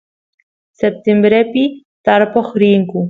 [0.79, 1.63] septiembrepi
[2.05, 2.99] tarpoq riyku